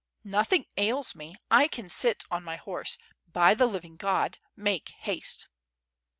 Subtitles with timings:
[0.23, 2.97] "Nothing ails me, I can sit on my horse,
[3.31, 4.39] by the living God!
[4.55, 5.45] make haste!''